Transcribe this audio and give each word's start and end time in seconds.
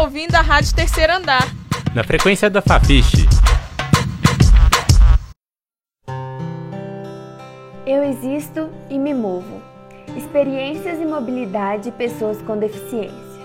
está 0.00 0.04
ouvindo 0.04 0.34
a 0.34 0.40
Rádio 0.40 0.74
Terceiro 0.74 1.12
Andar. 1.12 1.54
Na 1.94 2.02
frequência 2.02 2.48
da 2.48 2.62
Fafiche. 2.62 3.28
Eu 7.86 8.02
existo 8.04 8.70
e 8.88 8.98
me 8.98 9.12
movo. 9.12 9.60
Experiências 10.16 10.98
e 11.00 11.04
mobilidade 11.04 11.84
de 11.84 11.92
pessoas 11.92 12.40
com 12.42 12.56
deficiência. 12.56 13.40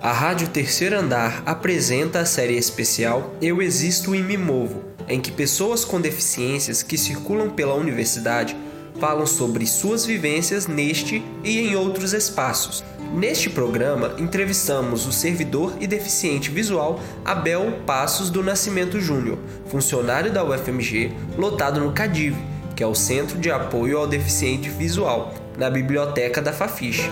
A 0.00 0.12
Rádio 0.12 0.48
Terceiro 0.48 0.96
Andar 0.96 1.42
apresenta 1.44 2.20
a 2.20 2.26
série 2.26 2.56
especial 2.56 3.34
Eu 3.40 3.60
Existo 3.62 4.14
e 4.14 4.22
Me 4.22 4.36
Movo, 4.36 4.84
em 5.08 5.20
que 5.20 5.32
pessoas 5.32 5.84
com 5.84 6.00
deficiências 6.00 6.82
que 6.82 6.98
circulam 6.98 7.50
pela 7.50 7.74
universidade 7.74 8.54
falam 9.00 9.26
sobre 9.26 9.66
suas 9.66 10.04
vivências 10.04 10.66
neste 10.66 11.22
e 11.42 11.58
em 11.58 11.74
outros 11.74 12.12
espaços. 12.12 12.84
Neste 13.14 13.48
programa, 13.48 14.16
entrevistamos 14.18 15.06
o 15.06 15.12
servidor 15.12 15.76
e 15.78 15.86
deficiente 15.86 16.50
visual 16.50 16.98
Abel 17.24 17.78
Passos 17.86 18.28
do 18.28 18.42
Nascimento 18.42 19.00
Júnior, 19.00 19.38
funcionário 19.68 20.32
da 20.32 20.42
UFMG, 20.42 21.12
lotado 21.38 21.78
no 21.78 21.92
CADIV, 21.92 22.36
que 22.74 22.82
é 22.82 22.86
o 22.86 22.94
Centro 22.94 23.38
de 23.38 23.52
Apoio 23.52 23.98
ao 23.98 24.08
Deficiente 24.08 24.68
Visual, 24.68 25.32
na 25.56 25.70
biblioteca 25.70 26.42
da 26.42 26.52
Fafiche. 26.52 27.08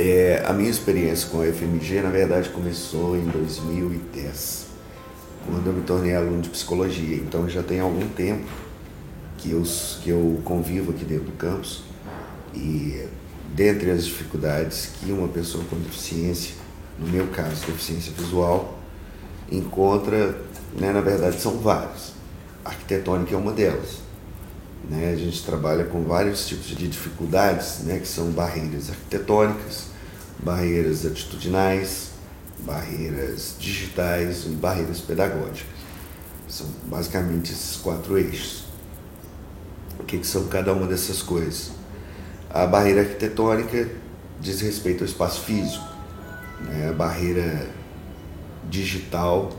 É, 0.00 0.42
a 0.46 0.54
minha 0.54 0.70
experiência 0.70 1.28
com 1.28 1.42
a 1.42 1.44
UFMG, 1.44 2.00
na 2.00 2.08
verdade, 2.08 2.48
começou 2.48 3.14
em 3.14 3.26
2010 3.26 4.64
quando 5.46 5.66
eu 5.66 5.72
me 5.74 5.82
tornei 5.82 6.14
aluno 6.14 6.40
de 6.40 6.48
psicologia. 6.48 7.16
Então 7.16 7.46
já 7.50 7.62
tem 7.62 7.80
algum 7.80 8.08
tempo 8.08 8.65
que 9.38 9.50
eu, 9.50 9.62
que 10.02 10.10
eu 10.10 10.40
convivo 10.44 10.90
aqui 10.90 11.04
dentro 11.04 11.26
do 11.26 11.32
campus 11.32 11.82
e 12.54 13.06
dentre 13.54 13.90
as 13.90 14.04
dificuldades 14.04 14.90
que 14.98 15.10
uma 15.10 15.28
pessoa 15.28 15.64
com 15.64 15.76
deficiência, 15.76 16.54
no 16.98 17.08
meu 17.08 17.26
caso, 17.28 17.66
deficiência 17.66 18.12
visual, 18.12 18.78
encontra, 19.50 20.38
né, 20.78 20.92
na 20.92 21.00
verdade 21.00 21.40
são 21.40 21.58
várias. 21.58 22.12
A 22.64 22.70
arquitetônica 22.70 23.34
é 23.34 23.38
uma 23.38 23.52
delas. 23.52 23.98
Né? 24.88 25.10
A 25.12 25.16
gente 25.16 25.42
trabalha 25.44 25.84
com 25.84 26.02
vários 26.04 26.46
tipos 26.46 26.66
de 26.66 26.88
dificuldades, 26.88 27.80
né, 27.80 27.98
que 27.98 28.08
são 28.08 28.30
barreiras 28.30 28.90
arquitetônicas, 28.90 29.84
barreiras 30.38 31.06
atitudinais, 31.06 32.10
barreiras 32.60 33.54
digitais 33.58 34.44
e 34.46 34.50
barreiras 34.50 35.00
pedagógicas. 35.00 35.76
São 36.48 36.66
basicamente 36.84 37.52
esses 37.52 37.76
quatro 37.76 38.16
eixos. 38.18 38.65
Que, 40.06 40.18
que 40.18 40.26
são 40.26 40.46
cada 40.46 40.72
uma 40.72 40.86
dessas 40.86 41.22
coisas? 41.22 41.72
A 42.50 42.66
barreira 42.66 43.00
arquitetônica 43.00 43.88
diz 44.40 44.60
respeito 44.60 45.02
ao 45.02 45.06
espaço 45.06 45.40
físico, 45.42 45.84
né? 46.60 46.88
a 46.90 46.92
barreira 46.92 47.68
digital 48.68 49.52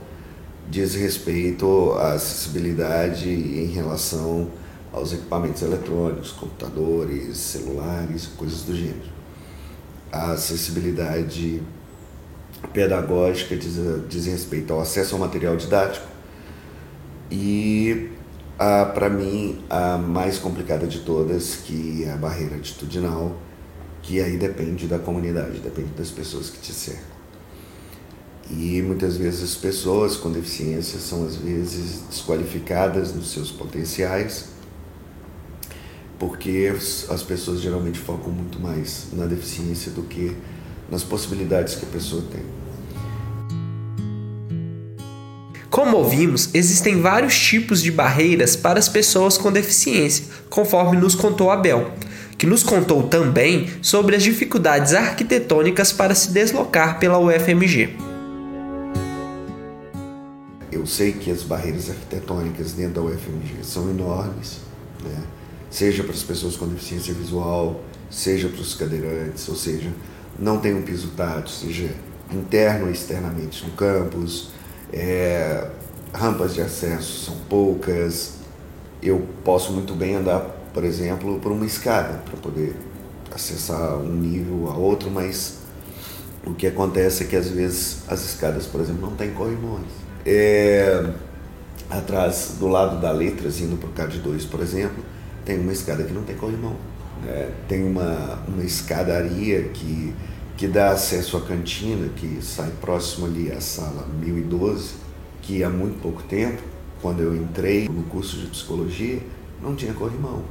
diz 0.69 0.95
respeito 0.95 1.93
à 1.93 2.13
acessibilidade 2.13 3.29
em 3.29 3.67
relação 3.67 4.49
aos 4.91 5.13
equipamentos 5.13 5.61
eletrônicos, 5.61 6.31
computadores, 6.31 7.37
celulares, 7.37 8.27
coisas 8.37 8.61
do 8.63 8.75
gênero. 8.75 9.17
A 10.11 10.31
acessibilidade 10.31 11.61
pedagógica 12.73 13.55
diz, 13.55 13.75
diz 14.09 14.25
respeito 14.25 14.73
ao 14.73 14.81
acesso 14.81 15.15
ao 15.15 15.21
material 15.21 15.55
didático 15.55 16.05
e 17.29 18.09
para 18.57 19.09
mim 19.09 19.63
a 19.69 19.97
mais 19.97 20.37
complicada 20.39 20.87
de 20.87 20.99
todas 20.99 21.55
que 21.55 22.03
é 22.03 22.11
a 22.11 22.17
barreira 22.17 22.55
atitudinal 22.55 23.35
que 24.01 24.21
aí 24.21 24.37
depende 24.37 24.87
da 24.87 24.97
comunidade 24.97 25.59
depende 25.59 25.89
das 25.89 26.09
pessoas 26.09 26.49
que 26.49 26.59
te 26.59 26.73
cercam 26.73 27.17
e 28.49 28.81
muitas 28.81 29.17
vezes 29.17 29.43
as 29.43 29.55
pessoas 29.55 30.15
com 30.15 30.31
deficiência 30.31 30.99
são 30.99 31.25
às 31.25 31.35
vezes 31.35 32.01
desqualificadas 32.09 33.13
nos 33.13 33.31
seus 33.31 33.51
potenciais 33.51 34.57
porque 36.19 36.73
as 37.09 37.23
pessoas 37.23 37.61
geralmente 37.61 37.99
focam 37.99 38.31
muito 38.31 38.59
mais 38.59 39.07
na 39.13 39.25
deficiência 39.25 39.91
do 39.91 40.03
que 40.03 40.35
nas 40.89 41.03
possibilidades 41.03 41.75
que 41.75 41.85
a 41.85 41.89
pessoa 41.89 42.23
tem. 42.31 42.43
Como 45.77 45.95
ouvimos, 45.95 46.49
existem 46.55 46.99
vários 47.01 47.39
tipos 47.39 47.83
de 47.83 47.91
barreiras 47.91 48.55
para 48.55 48.79
as 48.79 48.89
pessoas 48.89 49.37
com 49.37 49.51
deficiência, 49.51 50.25
conforme 50.49 50.97
nos 50.97 51.13
contou 51.13 51.51
Abel, 51.51 51.91
que 52.35 52.47
nos 52.47 52.63
contou 52.63 53.03
também 53.03 53.69
sobre 53.79 54.15
as 54.15 54.23
dificuldades 54.23 54.95
arquitetônicas 54.95 55.93
para 55.93 56.15
se 56.15 56.31
deslocar 56.31 56.99
pela 56.99 57.19
UFMG. 57.19 57.95
Eu 60.71 60.87
sei 60.87 61.11
que 61.11 61.29
as 61.29 61.43
barreiras 61.43 61.91
arquitetônicas 61.91 62.71
dentro 62.71 62.95
da 62.95 63.01
UFMG 63.03 63.57
são 63.61 63.87
enormes, 63.87 64.61
né? 65.03 65.21
seja 65.69 66.03
para 66.03 66.13
as 66.13 66.23
pessoas 66.23 66.57
com 66.57 66.67
deficiência 66.67 67.13
visual, 67.13 67.83
seja 68.09 68.49
para 68.49 68.61
os 68.61 68.73
cadeirantes, 68.73 69.47
ou 69.47 69.55
seja, 69.55 69.93
não 70.39 70.57
tem 70.57 70.73
um 70.73 70.81
piso 70.81 71.09
tátil, 71.09 71.49
seja 71.49 71.91
interno 72.33 72.87
ou 72.87 72.91
externamente 72.91 73.63
no 73.63 73.73
campus, 73.73 74.56
é, 74.91 75.67
rampas 76.13 76.53
de 76.53 76.61
acesso 76.61 77.25
são 77.25 77.35
poucas. 77.49 78.37
Eu 79.01 79.27
posso 79.43 79.71
muito 79.71 79.93
bem 79.93 80.15
andar, 80.15 80.41
por 80.73 80.83
exemplo, 80.83 81.39
por 81.39 81.51
uma 81.51 81.65
escada 81.65 82.19
para 82.25 82.37
poder 82.37 82.75
acessar 83.33 83.97
um 83.97 84.13
nível 84.13 84.69
a 84.71 84.75
outro, 84.75 85.11
mas 85.11 85.59
o 86.45 86.53
que 86.53 86.65
acontece 86.65 87.23
é 87.23 87.27
que 87.27 87.35
às 87.35 87.49
vezes 87.49 87.99
as 88.07 88.23
escadas, 88.23 88.65
por 88.65 88.81
exemplo, 88.81 89.01
não 89.01 89.15
têm 89.15 89.31
corrimões. 89.31 89.85
É, 90.25 91.05
atrás, 91.89 92.55
do 92.59 92.67
lado 92.67 92.99
da 92.99 93.11
letras, 93.11 93.59
indo 93.59 93.77
para 93.77 93.89
o 93.89 94.09
CAD2, 94.09 94.49
por 94.49 94.61
exemplo, 94.61 95.03
tem 95.45 95.59
uma 95.59 95.71
escada 95.71 96.03
que 96.03 96.13
não 96.13 96.23
tem 96.23 96.35
corrimão. 96.35 96.75
Né? 97.23 97.51
Tem 97.67 97.83
uma, 97.83 98.39
uma 98.47 98.63
escadaria 98.63 99.63
que, 99.69 100.13
que 100.57 100.67
dá 100.67 100.89
acesso 100.89 101.37
à 101.37 101.41
cantina, 101.41 102.09
que 102.15 102.39
sai 102.41 102.71
próximo 102.81 103.27
ali 103.27 103.51
à 103.51 103.61
sala 103.61 104.07
1012, 104.19 104.95
que 105.43 105.63
há 105.63 105.69
muito 105.69 106.01
pouco 106.01 106.23
tempo, 106.23 106.63
quando 106.99 107.21
eu 107.21 107.35
entrei 107.35 107.87
no 107.87 108.01
curso 108.03 108.37
de 108.37 108.47
psicologia, 108.47 109.21
não 109.61 109.75
tinha 109.75 109.93
corrimão. 109.93 110.41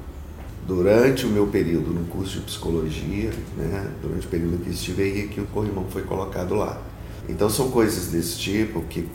Durante 0.64 1.26
o 1.26 1.28
meu 1.28 1.48
período 1.48 1.90
no 1.90 2.06
curso 2.06 2.38
de 2.38 2.46
psicologia, 2.46 3.30
né, 3.56 3.92
durante 4.00 4.26
o 4.26 4.30
período 4.30 4.62
que 4.62 4.70
estive 4.70 5.02
aí, 5.02 5.28
que 5.28 5.40
o 5.40 5.46
corrimão 5.46 5.86
foi 5.90 6.02
colocado 6.02 6.54
lá. 6.54 6.80
Então 7.28 7.50
são 7.50 7.70
coisas 7.72 8.06
desse 8.06 8.38
tipo 8.38 8.82
que 8.82 9.08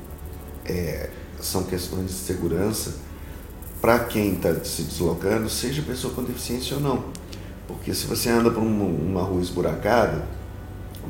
é, 0.65 1.09
são 1.39 1.63
questões 1.63 2.07
de 2.07 2.13
segurança 2.13 2.95
para 3.81 3.97
quem 3.99 4.33
está 4.33 4.53
se 4.63 4.83
deslocando, 4.83 5.49
seja 5.49 5.81
pessoa 5.81 6.13
com 6.13 6.21
deficiência 6.21 6.75
ou 6.75 6.81
não. 6.83 7.05
Porque 7.65 7.93
se 7.93 8.05
você 8.05 8.29
anda 8.29 8.51
por 8.51 8.61
uma, 8.61 8.83
uma 8.83 9.21
rua 9.23 9.41
esburacada, 9.41 10.40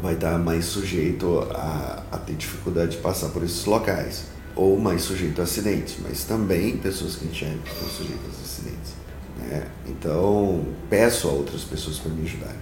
vai 0.02 0.14
estar 0.14 0.38
mais 0.38 0.66
sujeito 0.66 1.40
a, 1.52 2.04
a, 2.12 2.18
ter 2.18 2.36
dificuldade 2.36 2.92
de 2.92 2.98
passar 2.98 3.30
por 3.30 3.44
esses 3.44 3.66
locais. 3.66 4.26
Ou 4.56 4.78
mais 4.78 5.04
sujeito 5.04 5.40
a 5.40 5.46
acidentes, 5.46 5.96
mas 6.02 6.26
também 6.26 6.76
pessoas 6.78 7.16
que 7.16 7.26
enxergam 7.26 7.60
estão 7.66 7.88
sujeitas 7.88 8.38
a 8.38 8.42
acidentes. 8.42 8.94
Né? 9.38 9.68
Então, 9.88 10.66
peço 10.90 11.28
a 11.30 11.32
outras 11.32 11.64
pessoas 11.64 11.98
para 11.98 12.12
me 12.12 12.24
ajudarem. 12.24 12.60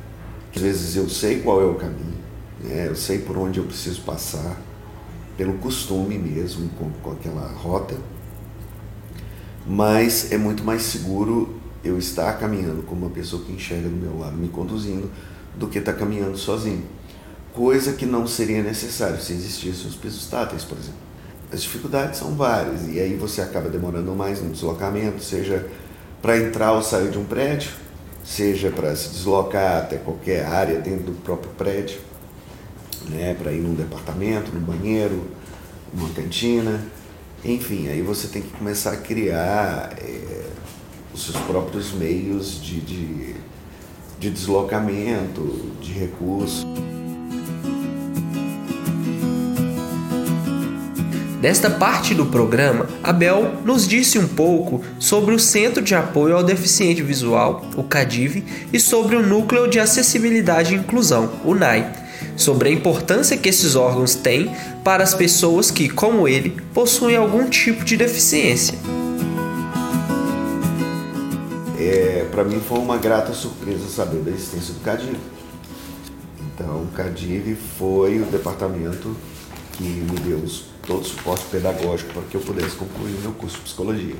Às 0.56 0.62
vezes 0.62 0.95
eu 0.95 1.09
sei 1.09 1.41
qual 1.41 1.62
é 1.62 1.66
o 1.66 1.75
caminho, 1.75 2.18
né? 2.63 2.88
eu 2.88 2.95
sei 2.95 3.19
por 3.19 3.38
onde 3.38 3.59
eu 3.59 3.66
preciso 3.66 4.01
passar, 4.01 4.56
pelo 5.35 5.53
costume 5.53 6.18
mesmo, 6.18 6.69
com, 6.78 6.91
com 7.01 7.12
aquela 7.12 7.47
rota, 7.47 7.95
mas 9.66 10.31
é 10.31 10.38
muito 10.38 10.63
mais 10.63 10.81
seguro 10.81 11.59
eu 11.83 11.98
estar 11.98 12.33
caminhando 12.39 12.83
com 12.83 12.94
uma 12.94 13.09
pessoa 13.09 13.44
que 13.44 13.51
enxerga 13.51 13.88
do 13.88 13.95
meu 13.95 14.18
lado 14.19 14.36
me 14.36 14.50
conduzindo 14.50 15.09
do 15.56 15.68
que 15.68 15.80
estar 15.80 15.94
caminhando 15.94 16.38
sozinho. 16.38 16.83
Coisa 17.59 17.91
que 17.91 18.06
não 18.06 18.25
seria 18.25 18.63
necessário 18.63 19.19
se 19.19 19.33
existissem 19.33 19.89
os 19.89 19.95
pisos 19.97 20.27
táteis, 20.27 20.63
por 20.63 20.77
exemplo. 20.77 21.01
As 21.51 21.61
dificuldades 21.61 22.17
são 22.17 22.33
várias 22.33 22.88
e 22.88 23.01
aí 23.01 23.15
você 23.15 23.41
acaba 23.41 23.67
demorando 23.67 24.15
mais 24.15 24.41
no 24.41 24.50
deslocamento, 24.50 25.21
seja 25.21 25.67
para 26.21 26.38
entrar 26.38 26.71
ou 26.71 26.81
sair 26.81 27.11
de 27.11 27.17
um 27.17 27.25
prédio, 27.25 27.71
seja 28.23 28.71
para 28.71 28.95
se 28.95 29.09
deslocar 29.09 29.79
até 29.79 29.97
qualquer 29.97 30.45
área 30.45 30.79
dentro 30.79 31.07
do 31.07 31.21
próprio 31.21 31.51
prédio, 31.57 32.00
né, 33.09 33.35
para 33.38 33.51
ir 33.51 33.59
num 33.59 33.73
departamento, 33.73 34.53
num 34.53 34.61
banheiro, 34.61 35.21
numa 35.94 36.11
cantina, 36.11 36.79
enfim, 37.44 37.89
aí 37.89 38.01
você 38.01 38.29
tem 38.29 38.41
que 38.41 38.51
começar 38.57 38.94
a 38.94 38.97
criar 38.97 39.97
é, 39.97 40.45
os 41.13 41.25
seus 41.25 41.35
próprios 41.44 41.91
meios 41.91 42.63
de, 42.63 42.79
de, 42.79 43.35
de 44.17 44.29
deslocamento, 44.29 45.73
de 45.81 45.91
recurso. 45.91 46.65
Nesta 51.41 51.69
parte 51.69 52.13
do 52.13 52.25
programa, 52.25 52.86
Abel 53.01 53.53
nos 53.63 53.88
disse 53.88 54.19
um 54.19 54.27
pouco 54.27 54.83
sobre 55.00 55.33
o 55.33 55.39
Centro 55.39 55.81
de 55.81 55.95
Apoio 55.95 56.36
ao 56.36 56.44
Deficiente 56.44 57.01
Visual, 57.01 57.65
o 57.77 57.83
CADIV, 57.83 58.44
e 58.74 58.80
sobre 58.80 59.15
o 59.15 59.25
Núcleo 59.25 59.69
de 59.69 59.80
Acessibilidade 59.80 60.74
e 60.74 60.77
Inclusão, 60.77 61.31
o 61.45 61.56
NAI, 61.56 61.94
sobre 62.36 62.68
a 62.68 62.71
importância 62.74 63.38
que 63.38 63.47
esses 63.47 63.77
órgãos 63.77 64.15
têm 64.15 64.53
para 64.83 65.01
as 65.01 65.13
pessoas 65.13 65.71
que, 65.71 65.88
como 65.88 66.27
ele, 66.27 66.62
possuem 66.74 67.15
algum 67.15 67.50
tipo 67.50 67.85
de 67.85 67.95
deficiência. 67.95 68.77
É, 71.80 72.27
para 72.30 72.44
mim 72.44 72.59
foi 72.59 72.80
uma 72.80 72.97
grata 72.97 73.31
surpresa 73.31 73.88
saber 73.88 74.19
da 74.24 74.31
existência 74.31 74.74
do 74.74 74.81
CADIV. 74.81 75.15
Então, 76.53 76.83
o 76.83 76.88
CADIV 76.94 77.56
foi 77.77 78.19
o 78.19 78.25
departamento 78.25 79.15
que 79.77 79.83
me 79.83 80.19
deu 80.19 80.44
todo 80.89 81.03
o 81.03 81.06
suporte 81.06 81.45
pedagógico 81.51 82.12
para 82.13 82.24
que 82.24 82.36
eu 82.36 82.41
pudesse 82.41 82.75
concluir 82.75 83.12
meu 83.21 83.31
curso 83.33 83.57
de 83.57 83.63
psicologia. 83.63 84.15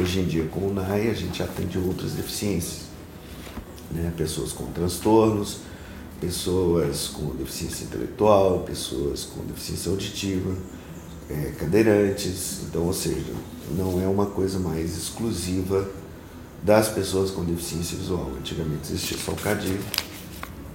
Hoje 0.00 0.20
em 0.20 0.24
dia, 0.24 0.44
com 0.44 0.60
o 0.60 0.72
NAI, 0.72 1.10
a 1.10 1.12
gente 1.12 1.42
atende 1.42 1.76
outras 1.78 2.12
deficiências, 2.12 2.82
né? 3.90 4.12
pessoas 4.16 4.52
com 4.52 4.66
transtornos, 4.66 5.58
pessoas 6.20 7.08
com 7.08 7.34
deficiência 7.34 7.84
intelectual, 7.86 8.60
pessoas 8.60 9.24
com 9.24 9.44
deficiência 9.46 9.90
auditiva, 9.90 10.54
é, 11.28 11.52
cadeirantes. 11.58 12.60
Então, 12.68 12.84
ou 12.84 12.92
seja, 12.92 13.32
não 13.76 14.00
é 14.00 14.06
uma 14.06 14.26
coisa 14.26 14.60
mais 14.60 14.96
exclusiva 14.96 15.90
das 16.62 16.88
pessoas 16.88 17.32
com 17.32 17.44
deficiência 17.44 17.98
visual. 17.98 18.30
Antigamente 18.38 18.92
existia 18.92 19.18
só 19.18 19.32
o 19.32 19.36
CADIV, 19.36 19.80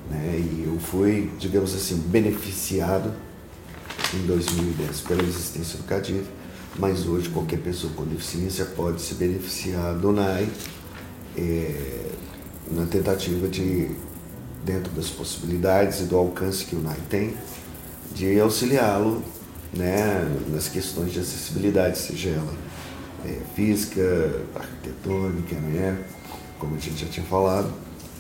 né? 0.10 0.38
e 0.38 0.66
eu 0.68 0.78
fui, 0.78 1.32
digamos 1.40 1.74
assim, 1.74 1.96
beneficiado 1.96 3.14
em 4.14 4.26
2010 4.26 5.02
pela 5.02 5.24
existência 5.24 5.78
do 5.78 5.86
CADIV, 5.86 6.24
mas 6.78 7.06
hoje 7.06 7.30
qualquer 7.30 7.60
pessoa 7.60 7.92
com 7.94 8.04
deficiência 8.06 8.66
pode 8.66 9.02
se 9.02 9.16
beneficiar 9.16 9.96
do 9.96 10.12
NAI 10.12 10.50
é, 11.38 12.12
na 12.72 12.86
tentativa 12.86 13.48
de, 13.48 13.92
dentro 14.64 14.92
das 14.94 15.10
possibilidades 15.10 16.02
e 16.02 16.04
do 16.04 16.18
alcance 16.18 16.66
que 16.66 16.76
o 16.76 16.80
NAI 16.80 16.98
tem, 17.10 17.34
de 18.14 18.40
auxiliá-lo 18.40 19.24
né, 19.74 20.28
nas 20.50 20.68
questões 20.68 21.14
de 21.14 21.20
acessibilidade, 21.20 21.98
seja 21.98 22.30
ela 22.30 22.54
é, 23.26 23.38
física, 23.56 24.42
arquitetônica, 24.56 25.56
né, 25.56 25.98
como 26.60 26.76
a 26.76 26.80
gente 26.80 27.06
já 27.06 27.10
tinha 27.10 27.26
falado, 27.26 27.72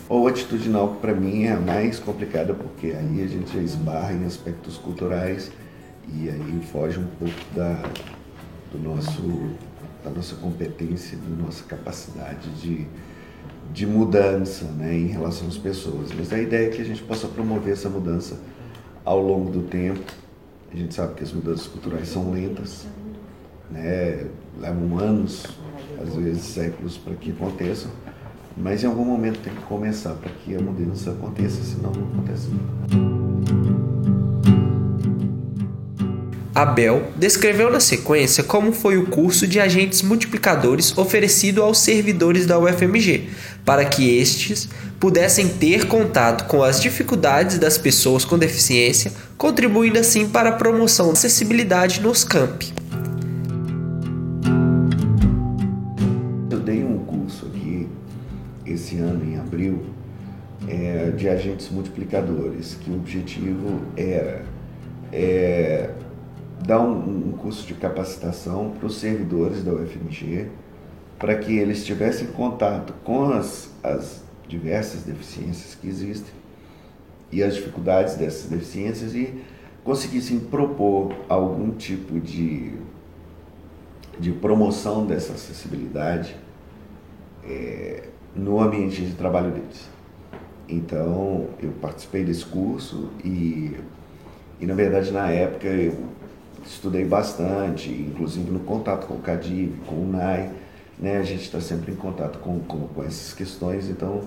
ou 0.07 0.27
atitudinal, 0.27 0.95
que 0.95 1.01
para 1.01 1.13
mim 1.13 1.43
é 1.43 1.53
a 1.53 1.59
mais 1.59 1.99
complicada, 1.99 2.53
porque 2.53 2.87
aí 2.87 3.23
a 3.23 3.27
gente 3.27 3.57
esbarra 3.57 4.13
em 4.13 4.25
aspectos 4.25 4.77
culturais 4.77 5.51
e 6.07 6.29
aí 6.29 6.61
foge 6.71 6.99
um 6.99 7.07
pouco 7.19 7.33
da, 7.55 7.81
do 8.71 8.79
nosso, 8.79 9.21
da 10.03 10.09
nossa 10.09 10.35
competência, 10.35 11.17
da 11.17 11.43
nossa 11.43 11.63
capacidade 11.63 12.49
de, 12.61 12.87
de 13.73 13.85
mudança 13.85 14.65
né, 14.65 14.93
em 14.93 15.07
relação 15.07 15.47
às 15.47 15.57
pessoas. 15.57 16.11
Mas 16.17 16.31
a 16.33 16.39
ideia 16.39 16.67
é 16.67 16.69
que 16.69 16.81
a 16.81 16.85
gente 16.85 17.03
possa 17.03 17.27
promover 17.27 17.73
essa 17.73 17.89
mudança 17.89 18.39
ao 19.05 19.21
longo 19.21 19.51
do 19.51 19.63
tempo. 19.63 20.11
A 20.71 20.75
gente 20.75 20.93
sabe 20.93 21.15
que 21.15 21.23
as 21.23 21.31
mudanças 21.31 21.67
culturais 21.67 22.07
são 22.07 22.31
lentas, 22.31 22.85
né, 23.69 24.27
levam 24.59 24.99
anos, 24.99 25.45
às 26.01 26.15
vezes 26.15 26.43
séculos 26.43 26.97
para 26.97 27.13
que 27.15 27.31
aconteçam, 27.31 27.91
mas 28.57 28.83
em 28.83 28.87
algum 28.87 29.05
momento 29.05 29.39
tem 29.39 29.53
que 29.53 29.61
começar 29.63 30.13
para 30.15 30.29
que 30.29 30.55
a 30.55 30.59
mudança 30.59 31.11
aconteça, 31.11 31.63
senão 31.63 31.91
não 31.91 32.07
acontece 32.07 32.49
nunca. 32.49 33.10
Abel 36.61 37.07
descreveu 37.15 37.71
na 37.71 37.79
sequência 37.79 38.43
como 38.43 38.71
foi 38.71 38.95
o 38.95 39.07
curso 39.07 39.47
de 39.47 39.59
agentes 39.59 40.03
multiplicadores 40.03 40.95
oferecido 40.95 41.63
aos 41.63 41.79
servidores 41.79 42.45
da 42.45 42.59
UFMG, 42.59 43.29
para 43.65 43.83
que 43.83 44.15
estes 44.15 44.69
pudessem 44.99 45.47
ter 45.47 45.87
contato 45.87 46.45
com 46.45 46.61
as 46.61 46.79
dificuldades 46.79 47.57
das 47.57 47.79
pessoas 47.79 48.23
com 48.23 48.37
deficiência, 48.37 49.11
contribuindo 49.39 49.97
assim 49.97 50.29
para 50.29 50.49
a 50.49 50.51
promoção 50.51 51.07
da 51.07 51.13
acessibilidade 51.13 51.99
nos 51.99 52.23
campi. 52.23 52.71
Eu 56.51 56.59
dei 56.59 56.83
um 56.83 56.99
curso 56.99 57.47
aqui 57.47 57.87
esse 58.67 58.97
ano, 58.97 59.25
em 59.25 59.39
abril, 59.39 59.83
é, 60.67 61.09
de 61.17 61.27
agentes 61.27 61.71
multiplicadores, 61.71 62.77
que 62.79 62.91
o 62.91 62.97
objetivo 62.97 63.81
era. 63.97 64.45
É, 65.11 65.89
dar 66.65 66.79
um, 66.79 67.29
um 67.29 67.31
curso 67.31 67.65
de 67.65 67.73
capacitação 67.73 68.71
para 68.71 68.85
os 68.85 68.97
servidores 68.99 69.63
da 69.63 69.73
UFMG, 69.73 70.47
para 71.17 71.35
que 71.35 71.57
eles 71.57 71.85
tivessem 71.85 72.27
contato 72.27 72.93
com 73.03 73.25
as, 73.31 73.71
as 73.83 74.23
diversas 74.47 75.03
deficiências 75.03 75.75
que 75.75 75.87
existem 75.87 76.33
e 77.31 77.41
as 77.41 77.55
dificuldades 77.55 78.15
dessas 78.15 78.49
deficiências 78.49 79.15
e 79.15 79.41
conseguissem 79.83 80.39
propor 80.39 81.15
algum 81.29 81.71
tipo 81.71 82.19
de, 82.19 82.73
de 84.19 84.31
promoção 84.31 85.05
dessa 85.05 85.33
acessibilidade 85.33 86.35
é, 87.43 88.03
no 88.35 88.59
ambiente 88.59 89.03
de 89.03 89.13
trabalho 89.13 89.51
deles. 89.51 89.89
Então, 90.67 91.47
eu 91.61 91.71
participei 91.81 92.23
desse 92.23 92.45
curso 92.45 93.09
e, 93.23 93.75
e 94.59 94.65
na 94.65 94.73
verdade, 94.73 95.11
na 95.11 95.29
época, 95.29 95.67
eu 95.67 96.20
estudei 96.65 97.05
bastante, 97.05 97.89
inclusive 97.89 98.49
no 98.51 98.59
contato 98.59 99.07
com 99.07 99.15
o 99.15 99.19
CADIV, 99.19 99.73
com 99.85 99.95
o 99.95 100.11
NAI, 100.11 100.51
né? 100.99 101.17
A 101.17 101.23
gente 101.23 101.43
está 101.43 101.59
sempre 101.59 101.91
em 101.91 101.95
contato 101.95 102.39
com, 102.39 102.59
com, 102.59 102.87
com, 102.87 103.03
essas 103.03 103.33
questões, 103.33 103.89
então 103.89 104.21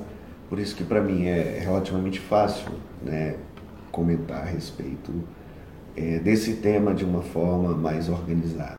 por 0.49 0.59
isso 0.59 0.75
que 0.75 0.85
para 0.85 1.01
mim 1.01 1.27
é 1.27 1.59
relativamente 1.61 2.21
fácil, 2.21 2.67
né? 3.03 3.37
Comentar 3.91 4.43
a 4.43 4.45
respeito 4.45 5.13
é, 5.97 6.19
desse 6.19 6.55
tema 6.55 6.93
de 6.93 7.05
uma 7.05 7.23
forma 7.23 7.75
mais 7.75 8.09
organizada. 8.09 8.75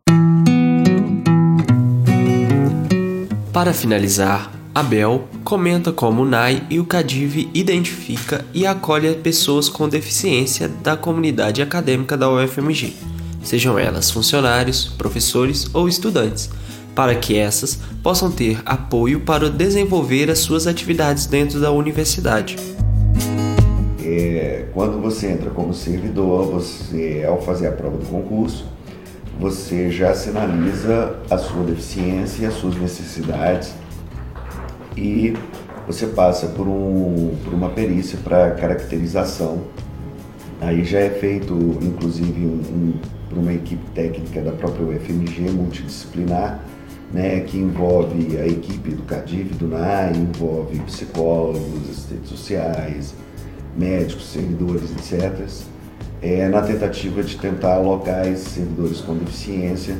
Para 3.53 3.71
finalizar, 3.71 4.51
Abel 4.73 5.23
comenta 5.45 5.93
como 5.93 6.23
o 6.23 6.25
NAI 6.25 6.67
e 6.69 6.77
o 6.81 6.85
CADIV 6.85 7.49
identifica 7.53 8.43
e 8.53 8.67
acolhe 8.67 9.15
pessoas 9.15 9.69
com 9.69 9.87
deficiência 9.87 10.67
da 10.67 10.97
comunidade 10.97 11.61
acadêmica 11.61 12.17
da 12.17 12.29
UFMG 12.29 13.15
sejam 13.45 13.79
elas 13.79 14.11
funcionários, 14.11 14.85
professores 14.97 15.67
ou 15.73 15.87
estudantes, 15.87 16.49
para 16.93 17.15
que 17.15 17.37
essas 17.37 17.79
possam 18.03 18.29
ter 18.29 18.61
apoio 18.65 19.21
para 19.21 19.49
desenvolver 19.49 20.29
as 20.29 20.39
suas 20.39 20.67
atividades 20.67 21.25
dentro 21.25 21.61
da 21.61 21.71
universidade. 21.71 22.57
É, 24.03 24.65
quando 24.73 25.01
você 25.01 25.27
entra 25.27 25.49
como 25.49 25.73
servidor, 25.73 26.51
você, 26.51 27.23
ao 27.25 27.41
fazer 27.41 27.67
a 27.67 27.71
prova 27.71 27.97
do 27.97 28.05
concurso, 28.05 28.65
você 29.39 29.89
já 29.91 30.13
sinaliza 30.13 31.15
a 31.29 31.37
sua 31.37 31.63
deficiência 31.63 32.47
as 32.47 32.55
suas 32.55 32.75
necessidades 32.75 33.73
e 34.95 35.35
você 35.85 36.07
passa 36.07 36.47
por, 36.47 36.67
um, 36.67 37.35
por 37.43 37.53
uma 37.53 37.69
perícia 37.69 38.17
para 38.23 38.51
caracterização. 38.51 39.61
Aí 40.61 40.83
já 40.83 40.99
é 40.99 41.09
feito, 41.09 41.53
inclusive, 41.81 42.45
um, 42.45 42.93
por 43.29 43.37
uma 43.37 43.53
equipe 43.53 43.83
técnica 43.91 44.41
da 44.41 44.51
própria 44.51 44.85
UFMG 44.85 45.49
multidisciplinar, 45.51 46.63
né, 47.11 47.41
que 47.41 47.57
envolve 47.57 48.37
a 48.37 48.47
equipe 48.47 48.91
do 48.91 49.03
CADIV, 49.03 49.55
do 49.55 49.67
NAI, 49.67 50.13
envolve 50.15 50.79
psicólogos, 50.81 51.89
assistentes 51.89 52.29
sociais, 52.29 53.13
médicos, 53.77 54.31
servidores, 54.31 54.91
etc., 54.91 55.47
é, 56.21 56.47
na 56.47 56.61
tentativa 56.61 57.21
de 57.21 57.37
tentar 57.37 57.75
alocar 57.75 58.25
esses 58.27 58.47
servidores 58.47 59.01
com 59.01 59.15
deficiência 59.15 59.97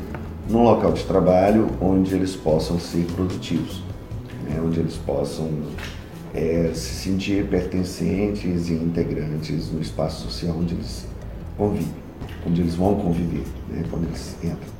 num 0.49 0.63
local 0.63 0.93
de 0.93 1.03
trabalho 1.03 1.69
onde 1.81 2.15
eles 2.15 2.35
possam 2.35 2.79
ser 2.79 3.05
produtivos, 3.15 3.83
né, 4.47 4.59
onde 4.63 4.79
eles 4.79 4.95
possam 4.95 5.49
é, 6.35 6.71
se 6.73 7.03
sentir 7.03 7.45
pertencentes 7.47 8.69
e 8.69 8.73
integrantes 8.73 9.71
no 9.71 9.81
espaço 9.81 10.23
social 10.23 10.55
onde 10.57 10.75
eles 10.75 11.07
convivem 11.57 12.05
onde 12.45 12.61
eles 12.61 12.75
vão 12.75 12.95
conviver, 12.95 13.43
né, 13.69 13.83
quando 13.89 14.05
eles 14.05 14.35
entram. 14.43 14.75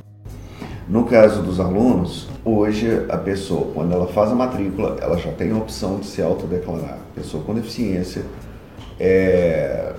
No 0.88 1.04
caso 1.04 1.42
dos 1.42 1.58
alunos, 1.58 2.28
hoje 2.44 3.04
a 3.08 3.16
pessoa, 3.16 3.72
quando 3.74 3.92
ela 3.92 4.06
faz 4.06 4.30
a 4.30 4.34
matrícula, 4.34 4.96
ela 5.00 5.18
já 5.18 5.32
tem 5.32 5.50
a 5.50 5.56
opção 5.56 5.98
de 5.98 6.06
se 6.06 6.22
autodeclarar. 6.22 6.98
Pessoa 7.14 7.42
com 7.42 7.54
deficiência, 7.54 8.22
é, 9.00 9.92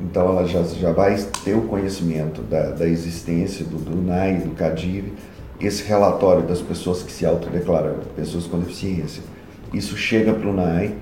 então 0.00 0.28
ela 0.28 0.46
já, 0.46 0.62
já 0.62 0.92
vai 0.92 1.16
ter 1.42 1.54
o 1.54 1.62
conhecimento 1.62 2.42
da, 2.42 2.70
da 2.72 2.86
existência 2.86 3.64
do, 3.64 3.78
do 3.78 4.02
NAI, 4.02 4.34
do 4.36 4.50
CADIV, 4.50 5.14
esse 5.58 5.82
relatório 5.84 6.42
das 6.42 6.60
pessoas 6.60 7.02
que 7.02 7.10
se 7.10 7.24
autodeclaram, 7.24 7.94
pessoas 8.14 8.44
com 8.44 8.58
deficiência. 8.58 9.22
Isso 9.72 9.96
chega 9.96 10.32
para 10.32 10.48
o 10.48 10.52
NAI 10.52 10.94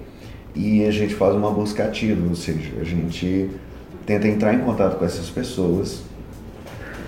e 0.55 0.85
a 0.85 0.91
gente 0.91 1.15
faz 1.15 1.35
uma 1.35 1.51
busca 1.51 1.85
ativa, 1.85 2.27
ou 2.29 2.37
seja, 2.37 2.71
a 2.81 2.85
gente 2.85 3.51
tenta 4.07 4.29
entrar 4.29 4.55
em 4.55 4.61
contato 4.61 4.99
com 4.99 5.05
essas 5.05 5.29
pessoas 5.29 6.03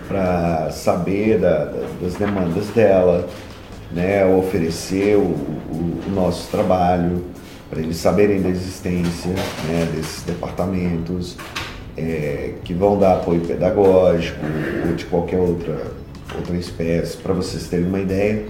para 0.09 0.71
saber 0.71 1.39
da, 1.39 1.65
da, 1.67 1.87
das 2.01 2.15
demandas 2.15 2.69
dela, 2.69 3.29
né, 3.93 4.25
oferecer 4.27 5.17
o, 5.17 5.21
o, 5.21 6.01
o 6.07 6.11
nosso 6.11 6.51
trabalho, 6.51 7.25
para 7.69 7.81
eles 7.81 7.97
saberem 7.97 8.41
da 8.41 8.49
existência 8.49 9.31
né, 9.31 9.89
desses 9.95 10.23
departamentos, 10.23 11.37
é, 11.97 12.55
que 12.63 12.75
vão 12.75 12.99
dar 12.99 13.15
apoio 13.15 13.41
pedagógico 13.41 14.39
ou 14.87 14.95
de 14.95 15.05
qualquer 15.07 15.39
outra, 15.39 15.93
outra 16.37 16.57
espécie, 16.57 17.17
para 17.17 17.33
vocês 17.33 17.69
terem 17.69 17.87
uma 17.87 18.01
ideia 18.01 18.45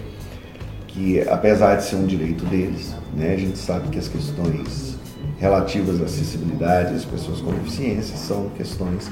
que 0.97 1.21
apesar 1.29 1.77
de 1.77 1.85
ser 1.85 1.97
um 1.97 2.07
direito 2.07 2.43
deles, 2.47 2.95
né, 3.15 3.35
a 3.35 3.37
gente 3.37 3.59
sabe 3.59 3.89
que 3.89 3.99
as 3.99 4.09
questões 4.09 4.97
relativas 5.39 6.01
à 6.01 6.05
acessibilidade 6.05 6.95
às 6.95 7.05
pessoas 7.05 7.43
com 7.43 7.53
deficiência 7.53 8.17
são 8.17 8.49
questões 8.57 9.11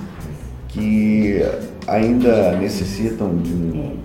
que 0.69 1.43
ainda 1.87 2.57
necessitam 2.57 3.37
de 3.37 3.53
um, 3.53 3.97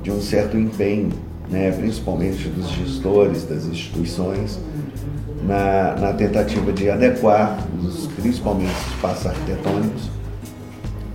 de 0.00 0.12
um 0.12 0.20
certo 0.20 0.56
empenho, 0.56 1.10
né, 1.50 1.72
principalmente 1.72 2.48
dos 2.48 2.68
gestores 2.70 3.42
das 3.44 3.64
instituições, 3.64 4.60
na, 5.42 5.96
na 5.96 6.12
tentativa 6.12 6.72
de 6.72 6.88
adequar, 6.88 7.58
os, 7.82 8.06
principalmente 8.14 8.70
os 8.70 8.94
espaços 8.94 9.26
arquitetônicos, 9.26 10.08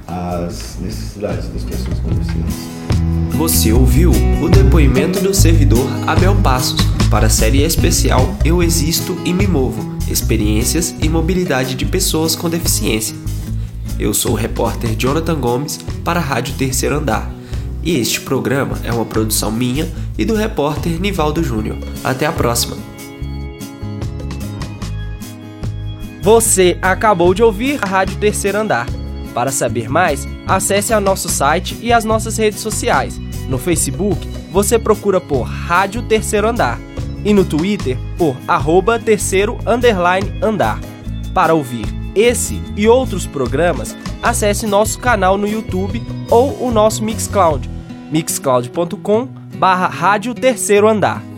às 0.06 0.78
necessidades 0.82 1.48
das 1.48 1.64
pessoas 1.64 1.98
com 2.00 2.10
deficiência. 2.10 2.91
Você 3.42 3.74
ouviu 3.74 4.12
o 4.40 4.48
depoimento 4.48 5.20
do 5.20 5.34
servidor 5.34 5.88
Abel 6.06 6.36
Passos 6.44 6.80
para 7.10 7.26
a 7.26 7.30
série 7.30 7.64
especial 7.64 8.38
Eu 8.46 8.62
Existo 8.62 9.18
e 9.26 9.34
Me 9.34 9.48
Movo 9.48 9.98
Experiências 10.08 10.94
e 11.02 11.10
Mobilidade 11.10 11.74
de 11.74 11.84
Pessoas 11.84 12.36
com 12.36 12.48
Deficiência. 12.48 13.16
Eu 13.98 14.14
sou 14.14 14.34
o 14.34 14.36
repórter 14.36 14.96
Jonathan 14.96 15.40
Gomes 15.40 15.80
para 16.06 16.20
a 16.20 16.24
Rádio 16.24 16.54
Terceiro 16.54 16.98
Andar. 16.98 17.32
E 17.82 17.98
este 17.98 18.22
programa 18.22 18.78
é 18.84 18.94
uma 18.94 19.06
produção 19.06 19.52
minha 19.52 19.92
e 20.20 20.24
do 20.24 20.36
repórter 20.36 21.02
Nivaldo 21.02 21.44
Júnior. 21.44 21.80
Até 22.04 22.28
a 22.28 22.32
próxima! 22.32 22.78
Você 26.22 26.78
acabou 26.80 27.34
de 27.34 27.42
ouvir 27.42 27.80
a 27.82 27.88
Rádio 27.88 28.18
Terceiro 28.18 28.60
Andar. 28.60 28.86
Para 29.34 29.52
saber 29.52 29.90
mais, 29.90 30.28
acesse 30.48 30.94
ao 30.94 31.02
nosso 31.02 31.28
site 31.28 31.76
e 31.82 31.92
as 31.92 32.06
nossas 32.06 32.38
redes 32.38 32.60
sociais. 32.60 33.20
No 33.52 33.58
Facebook, 33.58 34.26
você 34.50 34.80
procura 34.80 35.20
por 35.20 35.42
Rádio 35.42 36.02
Terceiro 36.04 36.48
Andar 36.48 36.80
e 37.26 37.34
no 37.34 37.44
Twitter 37.44 37.98
por 38.18 38.34
arroba 38.48 38.98
terceiro 38.98 39.58
underline 39.68 40.32
andar. 40.42 40.80
Para 41.34 41.54
ouvir 41.54 41.86
esse 42.16 42.62
e 42.78 42.88
outros 42.88 43.28
programas, 43.28 43.94
acesse 44.24 44.66
nosso 44.66 44.98
canal 45.00 45.38
no 45.38 45.46
YouTube 45.46 46.02
ou 46.30 46.66
o 46.66 46.72
nosso 46.72 47.04
Mixcloud, 47.04 47.70
mixcloud.com 48.10 49.28
barra 49.56 49.88
Rádio 49.88 50.34
Terceiro 50.34 50.88
Andar. 50.88 51.31